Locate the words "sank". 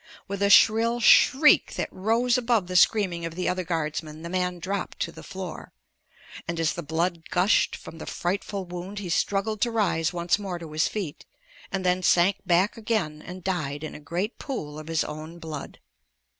12.01-12.37